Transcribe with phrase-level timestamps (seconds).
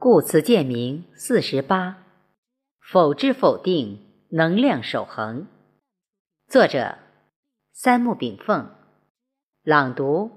[0.00, 2.04] 故此见明四十八，
[2.80, 5.48] 否之否定，能量守恒。
[6.46, 6.98] 作者：
[7.72, 8.70] 三木炳凤，
[9.64, 10.30] 朗读：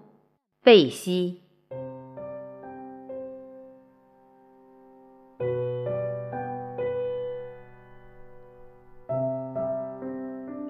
[0.63, 1.41] 贝西。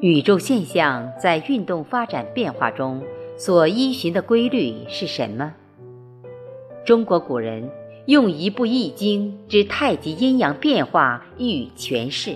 [0.02, 3.02] 宇宙现象在运动发展变化中
[3.38, 5.56] 所依循的规律是什么？
[6.84, 7.72] 中国古人。
[8.12, 12.36] 用一部《易经》之太极阴阳变化予以诠释，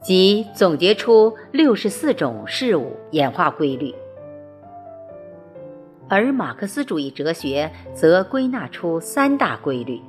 [0.00, 3.92] 即总结出六十四种事物演化规律；
[6.08, 10.00] 而马克思主义哲学则归纳出三大规律，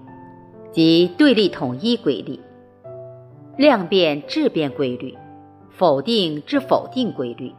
[0.72, 2.40] 即对立统一规律、
[3.58, 5.18] 量变质变规律、
[5.72, 7.52] 否定之否定规律。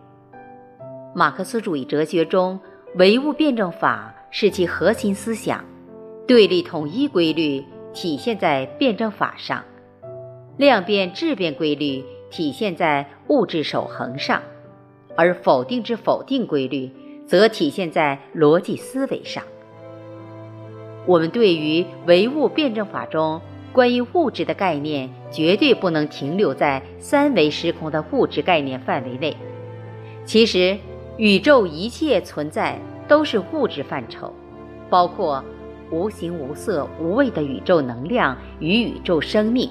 [1.12, 2.60] 马克思主义哲学中，
[2.94, 5.64] 唯物辩证法是其核心思想。
[6.26, 9.62] 对立统一规律体现在辩证法上，
[10.56, 14.42] 量变质变规律体现在物质守恒上，
[15.14, 16.90] 而否定之否定规律
[17.28, 19.44] 则体现在逻辑思维上。
[21.06, 23.40] 我们对于唯物辩证法中
[23.72, 29.36] 关于物质的概念，绝对不能停留在三维时空的物质概念范围内。
[30.24, 30.76] 其实，
[31.18, 34.34] 宇宙一切存在都是物质范畴，
[34.90, 35.44] 包括。
[35.90, 39.70] 无形无色无味的宇宙能量与宇宙生命，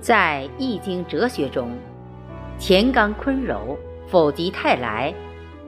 [0.00, 1.70] 在《易经》哲学中，
[2.60, 5.12] 乾刚坤柔、否极泰来、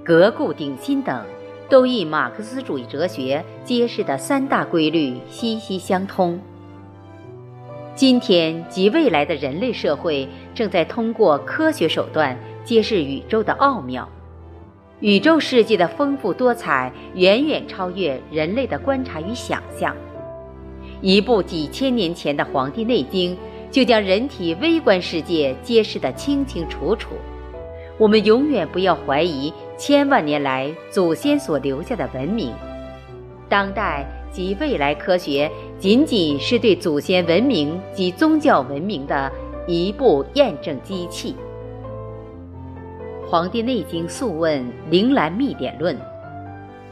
[0.05, 1.25] 革故鼎新等，
[1.69, 6.39] 都与马克思主义哲学揭示的三大规律息息相通。
[7.97, 14.09] 今天及未来的人类社会，正在通过科学手段揭示宇宙的奥妙。
[15.01, 19.95] 宇宙世界的丰富多彩远远超越人类的观察与想象。
[21.01, 23.37] 一部几千年前的《黄帝内经》
[23.71, 27.11] 就将人体微观世界揭示得清清楚楚。
[27.97, 32.53] 我们永远不要怀疑千万年来祖先所留下的文明。
[33.49, 39.31] 当代及未来科学仅仅是对祖先文明及宗教文明的
[39.69, 41.33] 一部验证机器。
[43.31, 44.59] 《黄帝内经·素问·
[44.89, 45.95] 灵兰秘典论》：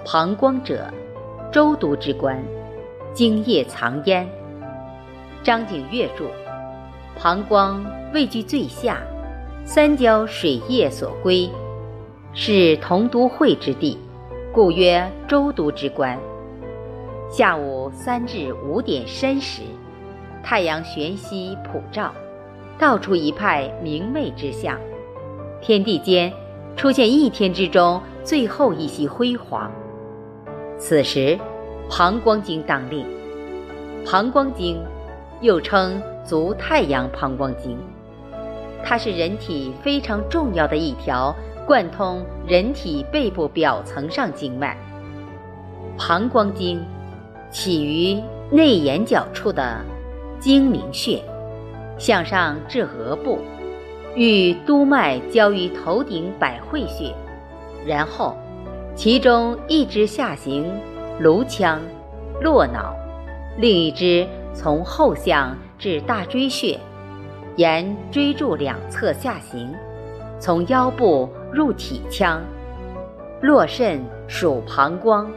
[0.04, 0.92] 膀胱者，
[1.50, 2.38] 周都之官，
[3.14, 4.28] 精液藏焉。
[5.42, 6.26] 张景岳著：
[7.19, 7.82] 膀胱
[8.12, 9.00] 位居最下，
[9.64, 11.48] 三焦水液所归，
[12.34, 13.98] 是同都会之地，
[14.53, 16.18] 故曰周都之官。
[17.30, 19.62] 下午三至五点申时，
[20.42, 22.12] 太阳玄皙普照，
[22.78, 24.78] 道出一派明媚之象。
[25.60, 26.32] 天地间
[26.76, 29.70] 出现一天之中最后一息辉煌，
[30.78, 31.38] 此时
[31.88, 33.06] 膀胱经当令。
[34.04, 34.80] 膀胱经
[35.40, 37.76] 又称足太阳膀胱经，
[38.84, 41.34] 它是人体非常重要的一条
[41.66, 44.76] 贯通人体背部表层上经脉。
[45.98, 46.84] 膀胱经
[47.50, 49.78] 起于内眼角处的
[50.38, 51.20] 睛明穴，
[51.98, 53.38] 向上至额部。
[54.16, 57.15] 与督脉交于头顶百会穴，
[57.84, 58.34] 然后
[58.94, 60.65] 其中一支下行
[61.21, 61.78] 颅腔、
[62.41, 62.97] 络脑，
[63.59, 66.81] 另一支从后向至大椎穴，
[67.56, 69.71] 沿椎柱两侧下行，
[70.41, 72.41] 从腰部入体腔，
[73.43, 75.31] 络肾属膀胱，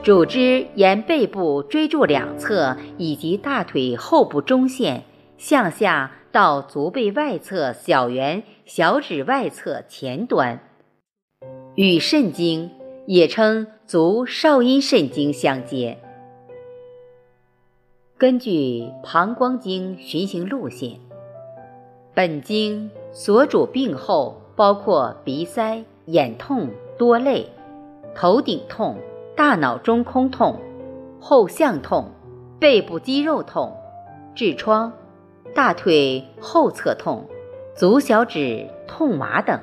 [0.00, 5.02] 主支沿背部椎柱两侧以及大腿后部中线
[5.36, 6.12] 向下。
[6.34, 10.58] 到足背外侧小圆小指外侧前端，
[11.76, 12.72] 与肾经
[13.06, 15.96] 也称足少阴肾经相接。
[18.18, 20.98] 根据膀胱经循行路线，
[22.14, 26.68] 本经所主病候包括鼻塞、眼痛、
[26.98, 27.48] 多泪、
[28.12, 28.98] 头顶痛、
[29.36, 30.58] 大脑中空痛、
[31.20, 32.10] 后项痛、
[32.58, 33.72] 背部肌肉痛、
[34.34, 34.92] 痔疮。
[35.54, 37.24] 大腿后侧痛、
[37.76, 39.56] 足小指痛麻等；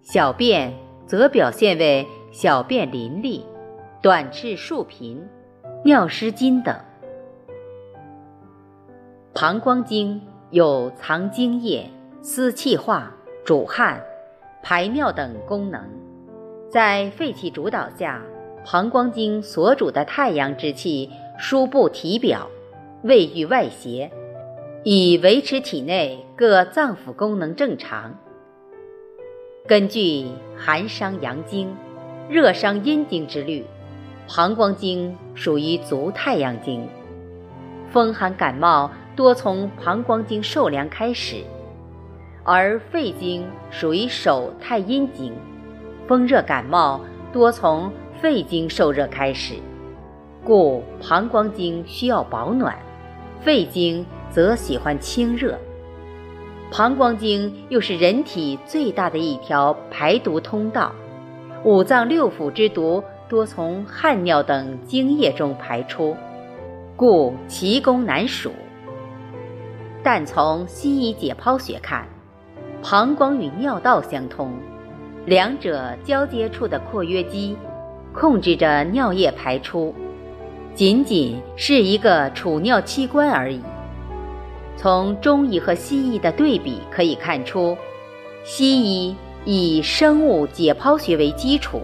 [0.00, 0.72] 小便
[1.06, 3.42] 则表现为小便淋漓、
[4.00, 5.28] 短赤数频、
[5.84, 6.74] 尿失禁等。
[9.34, 11.90] 膀胱经有藏精液、
[12.22, 13.12] 司气化、
[13.44, 14.02] 主汗、
[14.62, 15.82] 排尿等功能，
[16.70, 18.22] 在肺气主导下，
[18.64, 22.48] 膀胱经所主的太阳之气输布体表，
[23.02, 24.10] 位于外邪。
[24.86, 28.14] 以维持体内各脏腑功能正常。
[29.66, 30.26] 根据
[30.58, 31.74] 寒伤阳经、
[32.28, 33.64] 热伤阴经之律，
[34.28, 36.86] 膀胱经属于足太阳经，
[37.90, 41.36] 风寒感冒多从膀胱经受凉开始，
[42.42, 45.32] 而肺经属于手太阴经，
[46.06, 47.00] 风热感冒
[47.32, 47.90] 多从
[48.20, 49.54] 肺经受热开始，
[50.44, 52.76] 故膀胱经需要保暖，
[53.40, 54.04] 肺经
[54.34, 55.56] 则喜欢清热。
[56.72, 60.90] 膀胱经又是人体最大的一条排毒通道，
[61.62, 66.16] 五脏六腑之毒多从汗尿等精液中排出，
[66.96, 68.50] 故其功难数。
[70.02, 72.04] 但从西医解剖学看，
[72.82, 74.52] 膀胱与尿道相通，
[75.26, 77.56] 两者交接处的括约肌
[78.12, 79.94] 控制着尿液排出，
[80.74, 83.60] 仅仅是一个储尿器官而已。
[84.76, 87.76] 从中医和西医的对比可以看出，
[88.44, 91.80] 西医以生物解剖学为基础，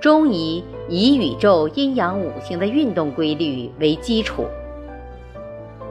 [0.00, 4.46] 中医以宇宙阴阳五行的运动规律为基础。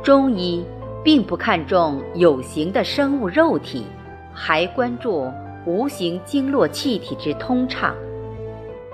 [0.02, 0.66] 中医
[1.04, 3.86] 并不看重有形的生物肉体，
[4.34, 5.32] 还关注
[5.66, 7.96] 无形经络气体之通畅，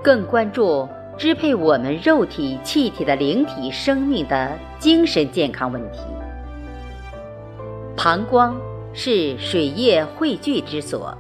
[0.04, 0.88] 更关注
[1.18, 6.00] 支配我们肉体气体的灵体生命的精神健康问题。
[8.02, 8.56] 膀胱
[8.94, 11.14] 是水液汇聚之所，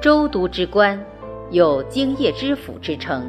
[0.00, 0.98] 周都之官，
[1.50, 3.28] 有精液之府之称。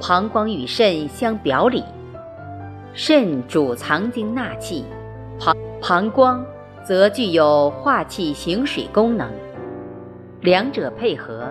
[0.00, 1.84] 膀胱与肾相表里，
[2.94, 4.86] 肾主藏精纳气，
[5.38, 6.42] 膀膀胱
[6.82, 9.30] 则具有化气行水功能。
[10.40, 11.46] 两者配合，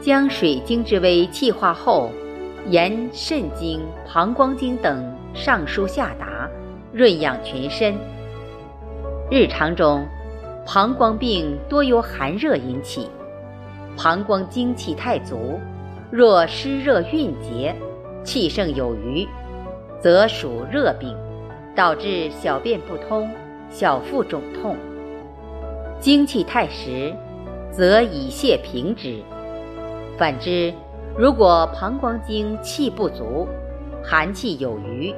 [0.00, 2.10] 将水经之微气化后，
[2.70, 6.50] 沿肾经、膀胱经等上输下达，
[6.92, 7.94] 润养全身。
[9.28, 10.06] 日常中，
[10.64, 13.10] 膀胱病多由寒热引起，
[13.96, 15.58] 膀胱精气太足，
[16.12, 17.74] 若湿热蕴结，
[18.22, 19.26] 气盛有余，
[20.00, 21.12] 则属热病，
[21.74, 23.28] 导致小便不通、
[23.68, 24.76] 小腹肿痛；
[25.98, 27.12] 精气太实，
[27.72, 29.20] 则以泄平之。
[30.16, 30.72] 反之，
[31.18, 33.48] 如果膀胱经气不足、
[34.04, 35.12] 寒气有余，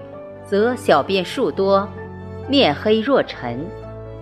[0.46, 1.86] 则小便数多，
[2.48, 3.66] 面黑若尘。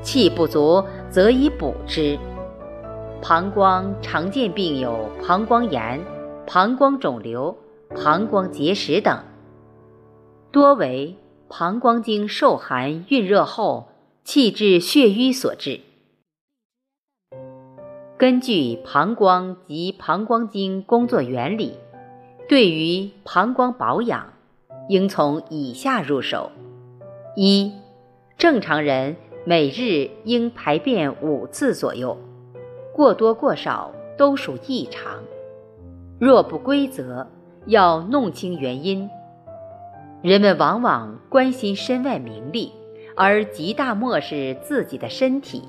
[0.06, 2.16] 气不足，则以补之。
[3.20, 6.00] 膀胱常见病有膀胱炎、
[6.46, 7.56] 膀胱肿瘤、
[7.90, 9.18] 膀胱结石等，
[10.52, 11.16] 多为
[11.48, 13.88] 膀胱经受寒蕴热后
[14.22, 15.80] 气滞血瘀所致。
[18.16, 21.76] 根据膀胱及膀胱经工作原理，
[22.48, 24.32] 对于膀胱保养，
[24.88, 26.52] 应从以下入手：
[27.34, 27.72] 一、
[28.38, 29.16] 正常人。
[29.48, 32.18] 每日应排便五次左右，
[32.92, 35.22] 过多过少都属异常。
[36.18, 37.24] 若不规则，
[37.66, 39.08] 要弄清原因。
[40.20, 42.72] 人们往往关心身外名利，
[43.14, 45.62] 而极大漠视自己的身体，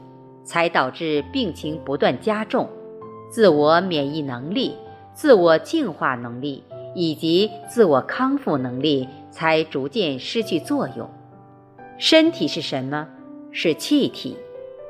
[0.43, 2.67] 才导致病情不断加重，
[3.29, 4.73] 自我免疫能力、
[5.13, 6.63] 自我净化能力
[6.95, 11.07] 以及自我康复能力才逐渐失去作用。
[11.99, 13.07] 身体是什么？
[13.51, 14.35] 是气体、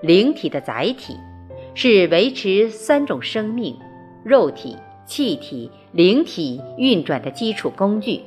[0.01, 1.15] 灵体的载体，
[1.73, 3.77] 是维持三种生命——
[4.25, 4.75] 肉体、
[5.05, 8.21] 气体、灵体运转的基础工具，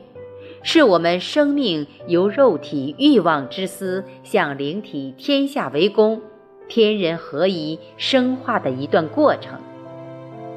[0.63, 6.21] 是我们生命由肉体欲望之思向灵体天下为公、
[6.69, 9.59] 天人合一生化的一段过程。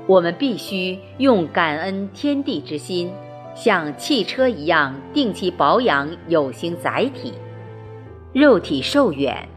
[0.06, 3.12] 我们必须用感恩天地之心，
[3.56, 7.34] 像汽车一样定期保养有形载体，
[8.34, 9.48] 肉体寿远。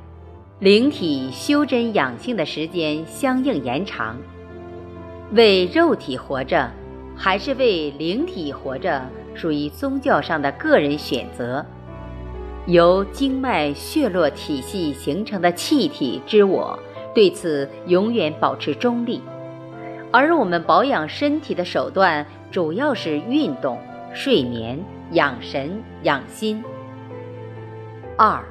[0.58, 4.16] 灵体修真养性的时间相应延长，
[5.32, 6.70] 为肉体活着，
[7.14, 9.02] 还是为灵体活着，
[9.34, 11.62] 属于宗教上的个人选择。
[12.66, 16.78] 由经脉血络体系形成的气体之我，
[17.14, 19.20] 对此永远保持中立。
[20.10, 23.78] 而我们保养身体的手段，主要是运动、
[24.14, 24.82] 睡眠、
[25.12, 26.64] 养神、养心。
[28.16, 28.42] 二。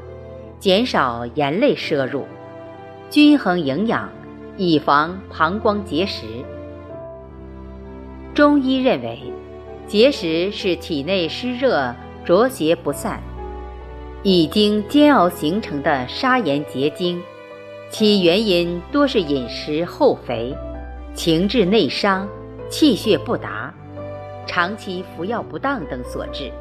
[0.59, 2.25] 减少盐类摄入，
[3.09, 4.09] 均衡营养，
[4.57, 6.25] 以防膀胱结石。
[8.33, 9.19] 中医认为，
[9.87, 11.93] 结石是体内湿热
[12.25, 13.21] 浊邪不散，
[14.23, 17.21] 已经煎熬形成的砂盐结晶，
[17.89, 20.55] 其原因多是饮食厚肥、
[21.13, 22.27] 情志内伤、
[22.69, 23.71] 气血不达、
[24.47, 26.51] 长期服药不当等所致。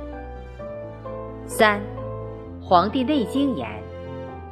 [1.46, 1.80] 三，
[2.62, 3.83] 《黄帝内经》言。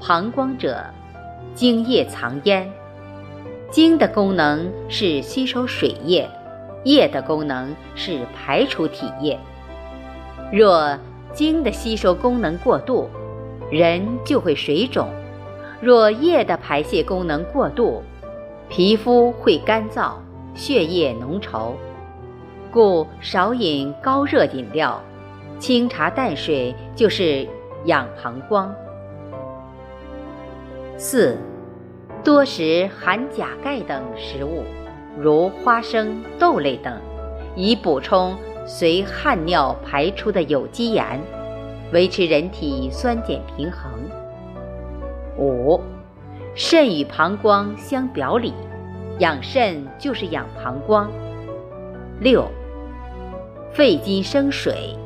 [0.05, 0.85] 膀胱者，
[1.55, 2.69] 精液藏焉。
[3.71, 6.29] 精的功能是吸收水液，
[6.83, 9.39] 液的功能是排出体液。
[10.51, 10.99] 若
[11.33, 13.09] 精的吸收功能过度，
[13.71, 15.07] 人就会水肿；
[15.81, 18.03] 若液的排泄功能过度，
[18.69, 20.15] 皮肤会干燥，
[20.53, 21.75] 血液浓稠。
[22.73, 25.01] 故少饮高热饮料，
[25.61, 27.47] 清茶淡水就是
[27.85, 28.75] 养膀胱。
[31.05, 31.37] 四，
[32.23, 34.63] 多食含钾钙等食物，
[35.19, 36.97] 如花生、豆类等，
[37.57, 38.37] 以补充。
[38.65, 41.21] 随汗尿排出的有机盐，
[41.93, 43.91] 维持人体酸碱平衡。
[45.37, 45.81] 五，
[46.55, 48.55] 肾与膀胱相表里，
[49.19, 51.11] 养肾就是养膀胱。
[52.21, 52.47] 六，
[53.73, 54.97] 肺金生水，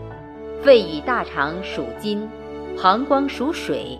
[0.61, 2.29] 肺与大肠属金，
[2.76, 3.99] 膀胱属水，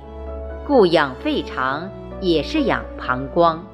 [0.67, 1.89] 故养肺肠
[2.21, 3.65] 也是养膀胱。